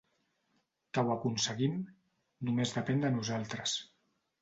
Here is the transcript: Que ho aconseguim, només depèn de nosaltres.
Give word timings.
Que 0.97 1.03
ho 1.03 1.11
aconseguim, 1.17 1.77
només 2.51 2.77
depèn 2.81 3.07
de 3.07 3.15
nosaltres. 3.23 3.81